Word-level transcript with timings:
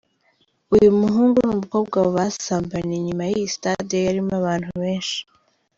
uyu 0.75 0.89
muhungu 0.99 1.37
n’umukobwa 1.43 1.97
basambaniye 2.15 2.97
inyuma 2.99 3.23
y’iyi 3.31 3.47
stade 3.55 3.95
yarimo 4.05 4.33
abantu 4.41 4.69
benshi. 4.81 5.19